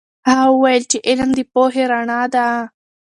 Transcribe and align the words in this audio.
هغه 0.29 0.45
وویل 0.53 0.83
چې 0.91 0.97
علم 1.07 1.29
د 1.35 1.39
پوهې 1.53 1.83
رڼا 1.91 2.21
ده. 2.33 2.47